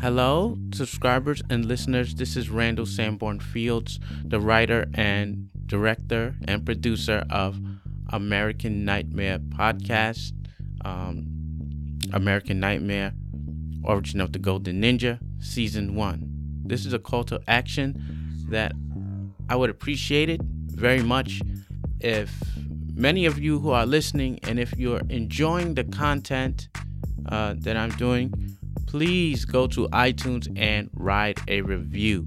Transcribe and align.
Hello, 0.00 0.58
subscribers 0.72 1.42
and 1.50 1.64
listeners. 1.64 2.14
This 2.14 2.36
is 2.36 2.50
Randall 2.50 2.86
Sanborn 2.86 3.40
Fields, 3.40 4.00
the 4.24 4.40
writer 4.40 4.86
and 4.94 5.48
director 5.66 6.34
and 6.46 6.64
producer 6.64 7.24
of 7.30 7.58
American 8.12 8.84
Nightmare 8.84 9.38
podcast. 9.38 10.32
Um, 10.84 11.34
American 12.12 12.60
Nightmare, 12.60 13.12
Origin 13.82 14.20
of 14.20 14.32
the 14.32 14.38
Golden 14.38 14.80
Ninja, 14.80 15.18
Season 15.40 15.94
1. 15.94 16.62
This 16.64 16.86
is 16.86 16.92
a 16.92 16.98
call 16.98 17.24
to 17.24 17.40
action 17.48 18.00
that 18.48 18.72
I 19.48 19.56
would 19.56 19.70
appreciate 19.70 20.28
it 20.28 20.40
very 20.42 21.02
much 21.02 21.40
if 22.00 22.32
many 22.94 23.26
of 23.26 23.38
you 23.38 23.58
who 23.58 23.70
are 23.70 23.86
listening 23.86 24.38
and 24.42 24.58
if 24.58 24.76
you're 24.78 25.02
enjoying 25.08 25.74
the 25.74 25.84
content 25.84 26.68
uh, 27.26 27.54
that 27.58 27.76
I'm 27.76 27.90
doing, 27.90 28.56
please 28.94 29.44
go 29.44 29.66
to 29.66 29.88
iTunes 29.88 30.46
and 30.56 30.88
write 30.94 31.40
a 31.48 31.62
review. 31.62 32.24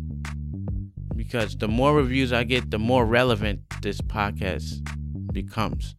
Because 1.15 1.55
the 1.55 1.69
more 1.69 1.95
reviews 1.95 2.33
I 2.33 2.43
get, 2.43 2.71
the 2.71 2.77
more 2.77 3.05
relevant 3.05 3.61
this 3.81 4.01
podcast 4.01 4.83
becomes. 5.31 5.95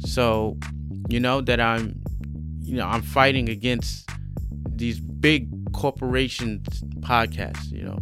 So, 0.00 0.58
you 1.08 1.18
know 1.18 1.40
that 1.40 1.60
I'm 1.62 1.98
you 2.60 2.76
know, 2.76 2.86
I'm 2.86 3.00
fighting 3.00 3.48
against 3.48 4.06
these 4.66 5.00
big 5.00 5.48
corporations 5.72 6.66
podcasts, 7.00 7.72
you 7.72 7.82
know, 7.82 7.98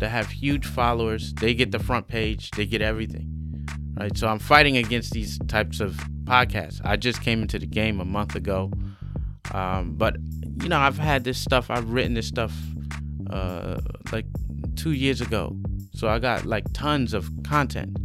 that 0.00 0.10
have 0.10 0.28
huge 0.28 0.66
followers. 0.66 1.32
They 1.32 1.54
get 1.54 1.72
the 1.72 1.78
front 1.78 2.08
page, 2.08 2.50
they 2.50 2.66
get 2.66 2.82
everything. 2.82 3.66
Right? 3.94 4.14
So 4.18 4.28
I'm 4.28 4.38
fighting 4.38 4.76
against 4.76 5.12
these 5.12 5.38
types 5.48 5.80
of 5.80 5.92
podcasts. 6.24 6.82
I 6.84 6.96
just 6.96 7.22
came 7.22 7.40
into 7.40 7.58
the 7.58 7.66
game 7.66 8.00
a 8.00 8.04
month 8.04 8.36
ago. 8.36 8.70
Um, 9.52 9.94
but 9.96 10.16
you 10.62 10.68
know, 10.68 10.78
I've 10.78 10.98
had 10.98 11.24
this 11.24 11.38
stuff, 11.38 11.70
I've 11.70 11.90
written 11.90 12.14
this 12.14 12.28
stuff 12.28 12.52
uh, 13.30 13.80
like 14.12 14.26
two 14.76 14.92
years 14.92 15.20
ago. 15.20 15.56
So 15.94 16.08
I 16.08 16.18
got 16.18 16.44
like 16.44 16.64
tons 16.72 17.14
of 17.14 17.30
content. 17.44 17.96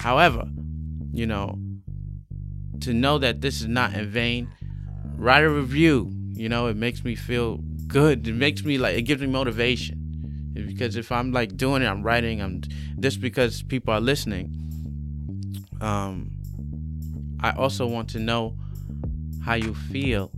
However, 0.00 0.44
you 1.12 1.26
know, 1.26 1.58
to 2.80 2.92
know 2.92 3.18
that 3.18 3.40
this 3.40 3.60
is 3.60 3.66
not 3.66 3.94
in 3.94 4.08
vain, 4.08 4.48
write 5.16 5.44
a 5.44 5.50
review. 5.50 6.12
You 6.32 6.48
know, 6.48 6.66
it 6.66 6.76
makes 6.76 7.02
me 7.04 7.14
feel 7.14 7.58
good. 7.86 8.26
It 8.28 8.34
makes 8.34 8.64
me 8.64 8.78
like 8.78 8.96
it 8.96 9.02
gives 9.02 9.20
me 9.20 9.28
motivation. 9.28 10.02
Because 10.52 10.96
if 10.96 11.12
I'm 11.12 11.32
like 11.32 11.56
doing 11.56 11.82
it, 11.82 11.86
I'm 11.86 12.02
writing, 12.02 12.40
I'm 12.40 12.62
just 13.00 13.20
because 13.20 13.62
people 13.62 13.92
are 13.92 14.00
listening. 14.00 14.52
Um, 15.80 16.30
I 17.40 17.52
also 17.52 17.86
want 17.86 18.08
to 18.10 18.18
know 18.18 18.56
how 19.44 19.54
you 19.54 19.74
feel 19.74 20.30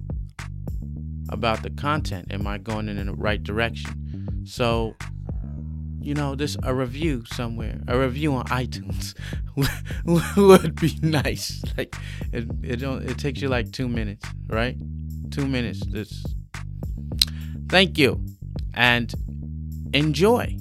about 1.28 1.62
the 1.62 1.70
content. 1.70 2.32
Am 2.32 2.46
I 2.46 2.58
going 2.58 2.88
in 2.88 3.06
the 3.06 3.14
right 3.14 3.42
direction? 3.42 4.44
So, 4.44 4.94
you 6.00 6.14
know, 6.14 6.34
this 6.34 6.56
a 6.62 6.74
review 6.74 7.24
somewhere, 7.26 7.80
a 7.88 7.98
review 7.98 8.34
on 8.34 8.44
iTunes 8.46 9.14
would 10.36 10.74
be 10.80 10.98
nice. 11.02 11.62
Like 11.76 11.94
it, 12.32 12.48
it 12.62 12.76
don't, 12.76 13.08
it 13.08 13.18
takes 13.18 13.40
you 13.40 13.48
like 13.48 13.72
two 13.72 13.88
minutes, 13.88 14.24
right? 14.46 14.76
Two 15.30 15.46
minutes. 15.46 15.84
This. 15.86 16.24
Thank 17.68 17.98
you, 17.98 18.24
and 18.74 19.12
enjoy. 19.92 20.56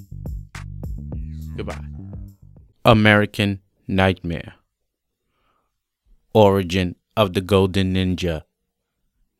Goodbye. 1.56 1.86
American 2.84 3.62
Nightmare. 3.88 4.56
Origin 6.34 6.96
of 7.16 7.34
the 7.34 7.42
Golden 7.42 7.94
Ninja. 7.94 8.44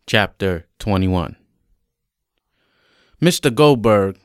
Chapter 0.10 0.66
21. 0.80 1.36
Mr. 3.22 3.54
Goldberg 3.54 4.18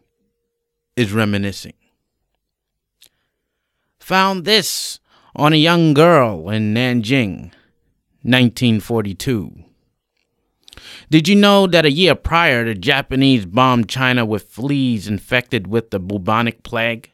is 0.94 1.12
reminiscing. 1.12 1.72
Found 3.98 4.44
this 4.44 5.00
on 5.34 5.52
a 5.52 5.56
young 5.56 5.92
girl 5.92 6.48
in 6.50 6.72
Nanjing, 6.72 7.50
1942. 8.22 9.64
Did 11.10 11.26
you 11.26 11.34
know 11.34 11.66
that 11.66 11.84
a 11.84 11.90
year 11.90 12.14
prior, 12.14 12.64
the 12.64 12.76
Japanese 12.76 13.44
bombed 13.44 13.88
China 13.88 14.24
with 14.24 14.44
fleas 14.44 15.08
infected 15.08 15.66
with 15.66 15.90
the 15.90 15.98
bubonic 15.98 16.62
plague? 16.62 17.10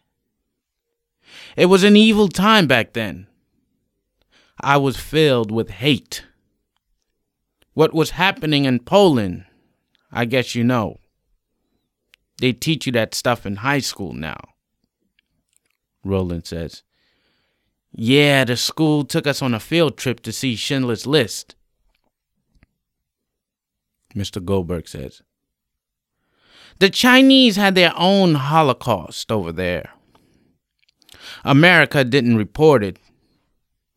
It 1.57 1.67
was 1.67 1.84
an 1.84 1.97
evil 1.97 2.28
time 2.28 2.67
back 2.67 2.93
then. 2.93 3.28
I 4.61 4.77
was 4.77 4.99
filled 4.99 5.51
with 5.51 5.71
hate. 5.71 6.27
What 7.78 7.94
was 7.94 8.11
happening 8.11 8.65
in 8.65 8.81
Poland, 8.81 9.44
I 10.11 10.25
guess 10.25 10.56
you 10.56 10.65
know. 10.65 10.99
They 12.41 12.53
teach 12.53 12.87
you 12.87 12.93
that 12.94 13.15
stuff 13.15 13.47
in 13.47 13.55
high 13.55 13.78
school 13.78 14.15
now. 14.15 14.41
Roland 16.03 16.44
says, 16.44 16.83
Yeah, 17.93 18.43
the 18.44 18.56
school 18.56 19.05
took 19.05 19.28
us 19.28 19.43
on 19.43 19.55
a 19.55 19.61
field 19.61 19.97
trip 19.97 20.19
to 20.22 20.33
see 20.33 20.56
Schindler's 20.56 21.06
List. 21.06 21.55
Mr. 24.12 24.45
Goldberg 24.45 24.89
says, 24.89 25.22
The 26.81 26.91
Chinese 26.91 27.55
had 27.55 27.77
their 27.77 27.93
own 27.95 28.34
Holocaust 28.34 29.31
over 29.31 29.53
there. 29.53 29.91
America 31.45 32.03
didn't 32.03 32.39
report 32.39 32.83
it, 32.83 32.99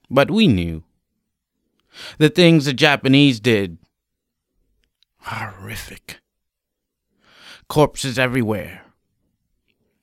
but 0.07 0.29
we 0.29 0.47
knew. 0.47 0.83
The 2.17 2.29
things 2.29 2.65
the 2.65 2.73
Japanese 2.73 3.39
did 3.39 3.77
horrific. 5.21 6.19
Corpses 7.67 8.19
everywhere. 8.19 8.81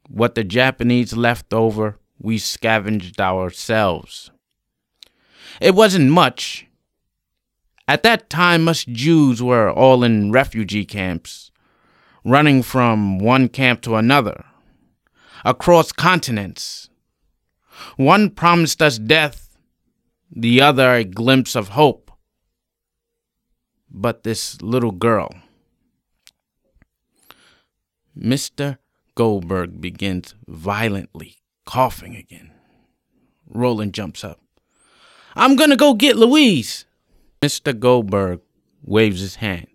What 0.09 0.35
the 0.35 0.45
Japanese 0.45 1.17
left 1.17 1.53
over, 1.53 1.99
we 2.19 2.39
scavenged 2.39 3.21
ourselves. 3.21 4.31
It 5.61 5.75
wasn't 5.75 6.11
much. 6.11 6.67
At 7.87 8.03
that 8.03 8.31
time, 8.31 8.65
most 8.65 8.89
Jews 8.89 9.43
were 9.43 9.71
all 9.71 10.05
in 10.05 10.33
refugee 10.33 10.85
camps, 10.85 11.51
running 12.25 12.63
from 12.63 13.19
one 13.19 13.49
camp 13.49 13.81
to 13.83 13.97
another, 13.97 14.45
across 15.45 15.93
continents. 15.93 16.91
One 17.97 18.31
promised 18.31 18.83
us 18.83 18.99
death, 18.99 19.48
the 20.31 20.61
other 20.61 20.93
a 20.95 21.05
glimpse 21.05 21.55
of 21.55 21.71
hope. 21.71 22.11
But 23.91 24.23
this 24.23 24.61
little 24.61 24.91
girl, 24.93 25.31
Mr. 28.17 28.79
Goldberg 29.15 29.81
begins 29.81 30.35
violently 30.47 31.37
coughing 31.65 32.15
again. 32.17 32.51
Roland 33.49 33.95
jumps 33.95 34.23
up. 34.23 34.41
I'm 35.35 35.57
gonna 35.57 35.77
go 35.77 35.95
get 35.95 36.17
Louise. 36.17 36.85
Mr. 37.41 37.79
Goldberg 37.79 38.41
waves 38.83 39.21
his 39.21 39.37
hand. 39.37 39.69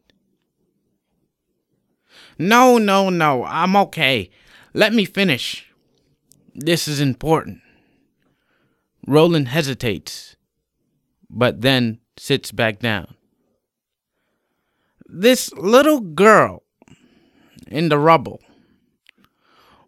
No, 2.38 2.78
no, 2.78 3.10
no, 3.10 3.46
I'm 3.46 3.76
okay. 3.76 4.30
Let 4.74 4.94
me 4.94 5.06
finish. 5.06 5.72
This 6.56 6.88
is 6.88 7.00
important. 7.00 7.62
Roland 9.06 9.50
hesitates, 9.50 10.36
but 11.34 11.62
then 11.62 12.00
sits 12.16 12.52
back 12.52 12.80
down. 12.80 13.16
This 15.06 15.52
little 15.54 16.00
girl 16.00 16.64
in 17.68 17.90
the 17.90 17.98
rubble, 17.98 18.40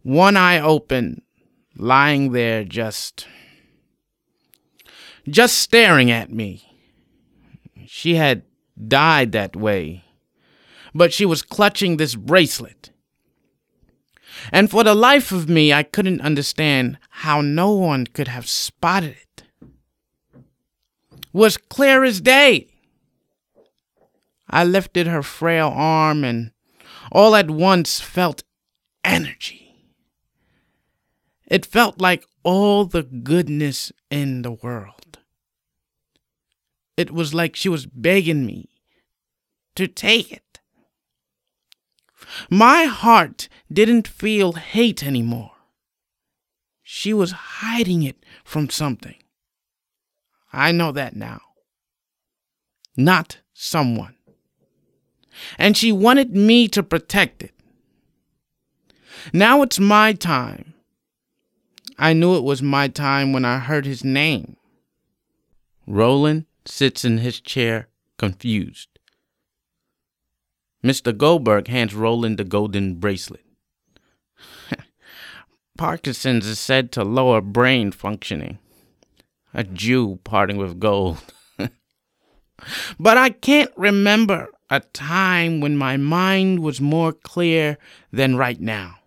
one 0.01 0.35
eye 0.35 0.59
open, 0.59 1.21
lying 1.77 2.31
there 2.31 2.63
just. 2.63 3.27
just 5.27 5.57
staring 5.57 6.11
at 6.11 6.31
me. 6.31 6.61
She 7.87 8.15
had 8.15 8.43
died 8.87 9.31
that 9.31 9.55
way, 9.55 10.03
but 10.93 11.13
she 11.13 11.25
was 11.25 11.41
clutching 11.41 11.97
this 11.97 12.15
bracelet. 12.15 12.91
And 14.51 14.69
for 14.69 14.83
the 14.83 14.95
life 14.95 15.31
of 15.31 15.47
me, 15.49 15.71
I 15.71 15.83
couldn't 15.83 16.21
understand 16.21 16.97
how 17.09 17.41
no 17.41 17.71
one 17.71 18.05
could 18.05 18.27
have 18.27 18.47
spotted 18.47 19.11
it. 19.11 19.24
Was 21.35 21.57
clear 21.57 22.05
as 22.05 22.21
day. 22.21 22.69
I 24.49 24.63
lifted 24.63 25.05
her 25.05 25.21
frail 25.21 25.67
arm 25.67 26.23
and 26.23 26.51
all 27.11 27.35
at 27.35 27.51
once 27.51 27.99
felt 27.99 28.45
energy. 29.03 29.75
It 31.45 31.65
felt 31.65 31.99
like 31.99 32.23
all 32.43 32.85
the 32.85 33.03
goodness 33.03 33.91
in 34.09 34.43
the 34.43 34.53
world. 34.53 35.19
It 36.95 37.11
was 37.11 37.33
like 37.33 37.57
she 37.57 37.67
was 37.67 37.85
begging 37.85 38.45
me 38.45 38.69
to 39.75 39.89
take 39.89 40.31
it. 40.31 40.61
My 42.49 42.85
heart 42.85 43.49
didn't 43.69 44.07
feel 44.07 44.53
hate 44.53 45.03
anymore. 45.05 45.51
She 46.81 47.13
was 47.13 47.31
hiding 47.59 48.03
it 48.03 48.25
from 48.45 48.69
something. 48.69 49.15
I 50.55 50.71
know 50.71 50.93
that 50.93 51.15
now. 51.15 51.41
Not 52.95 53.39
someone. 53.53 54.15
And 55.57 55.75
she 55.75 55.91
wanted 55.91 56.33
me 56.33 56.69
to 56.69 56.81
protect 56.81 57.43
it. 57.43 57.51
Now 59.33 59.61
it's 59.61 59.79
my 59.79 60.13
time. 60.13 60.73
I 61.97 62.13
knew 62.13 62.35
it 62.35 62.43
was 62.43 62.61
my 62.61 62.87
time 62.87 63.33
when 63.33 63.43
I 63.43 63.59
heard 63.59 63.85
his 63.85 64.03
name. 64.03 64.55
Roland 65.85 66.45
sits 66.65 67.03
in 67.03 67.17
his 67.17 67.41
chair, 67.41 67.89
confused. 68.17 68.87
Mr. 70.83 71.15
Goldberg 71.15 71.67
hands 71.67 71.93
Roland 71.93 72.37
the 72.37 72.43
golden 72.43 72.95
bracelet. 72.95 73.45
Parkinson's 75.77 76.45
is 76.45 76.59
said 76.59 76.91
to 76.93 77.03
lower 77.03 77.41
brain 77.41 77.91
functioning. 77.91 78.59
A 79.55 79.63
Jew 79.63 80.19
parting 80.25 80.57
with 80.57 80.81
gold. 80.81 81.23
but 82.99 83.17
I 83.17 83.29
can't 83.29 83.71
remember 83.77 84.49
a 84.69 84.81
time 84.81 85.61
when 85.61 85.77
my 85.77 85.95
mind 85.95 86.59
was 86.59 86.81
more 86.81 87.13
clear 87.13 87.77
than 88.11 88.35
right 88.35 88.59
now. 88.59 88.97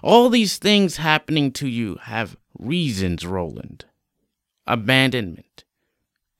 All 0.00 0.28
these 0.28 0.58
things 0.58 0.98
happening 0.98 1.50
to 1.52 1.66
you 1.66 1.96
have 2.02 2.36
reasons, 2.56 3.26
Roland. 3.26 3.86
Abandonment, 4.64 5.64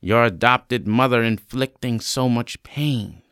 your 0.00 0.24
adopted 0.24 0.86
mother 0.86 1.24
inflicting 1.24 1.98
so 1.98 2.28
much 2.28 2.62
pain, 2.62 3.22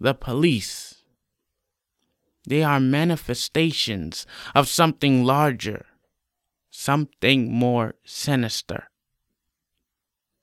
the 0.00 0.14
police. 0.14 1.02
They 2.48 2.62
are 2.62 2.80
manifestations 2.80 4.26
of 4.54 4.66
something 4.66 5.24
larger, 5.24 5.84
something 6.76 7.50
more 7.50 7.94
sinister, 8.04 8.90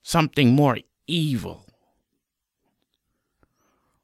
something 0.01 0.55
more 0.55 0.79
evil. 1.05 1.67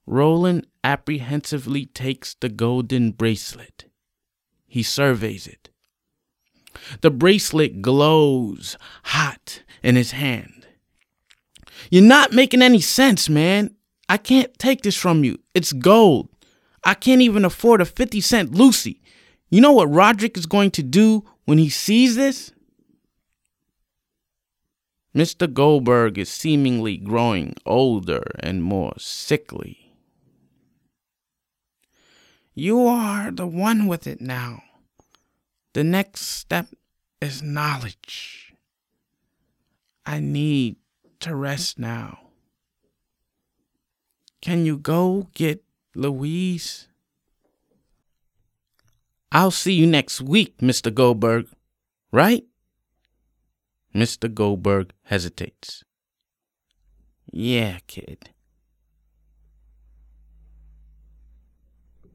Roland 0.05 0.67
apprehensively 0.83 1.87
takes 1.87 2.35
the 2.35 2.49
golden 2.49 3.11
bracelet. 3.11 3.85
He 4.67 4.83
surveys 4.83 5.47
it. 5.47 5.69
The 7.01 7.09
bracelet 7.09 7.81
glows 7.81 8.77
hot 9.05 9.63
in 9.81 9.95
his 9.95 10.11
hand. 10.11 10.67
You're 11.89 12.03
not 12.03 12.31
making 12.31 12.61
any 12.61 12.79
sense, 12.79 13.27
man. 13.27 13.75
I 14.07 14.17
can't 14.17 14.57
take 14.59 14.83
this 14.83 14.95
from 14.95 15.23
you. 15.23 15.39
It's 15.55 15.73
gold. 15.73 16.29
I 16.83 16.93
can't 16.93 17.21
even 17.21 17.43
afford 17.43 17.81
a 17.81 17.85
50 17.85 18.21
cent 18.21 18.53
Lucy. 18.53 19.01
You 19.49 19.61
know 19.61 19.71
what 19.71 19.91
Roderick 19.91 20.37
is 20.37 20.45
going 20.45 20.71
to 20.71 20.83
do 20.83 21.25
when 21.49 21.57
he 21.57 21.67
sees 21.67 22.15
this? 22.15 22.51
Mr. 25.15 25.51
Goldberg 25.51 26.19
is 26.19 26.29
seemingly 26.29 26.95
growing 26.95 27.55
older 27.65 28.21
and 28.39 28.61
more 28.61 28.93
sickly. 28.99 29.95
You 32.53 32.85
are 32.85 33.31
the 33.31 33.47
one 33.47 33.87
with 33.87 34.05
it 34.05 34.21
now. 34.21 34.61
The 35.73 35.83
next 35.83 36.21
step 36.21 36.67
is 37.19 37.41
knowledge. 37.41 38.53
I 40.05 40.19
need 40.19 40.75
to 41.21 41.33
rest 41.33 41.79
now. 41.79 42.29
Can 44.39 44.67
you 44.67 44.77
go 44.77 45.29
get 45.33 45.63
Louise? 45.95 46.89
I'll 49.31 49.51
see 49.51 49.73
you 49.73 49.85
next 49.85 50.21
week, 50.21 50.57
Mr. 50.57 50.93
Goldberg, 50.93 51.47
right? 52.11 52.43
Mr. 53.93 54.33
Goldberg 54.33 54.91
hesitates. 55.03 55.83
Yeah, 57.31 57.77
kid. 57.85 58.31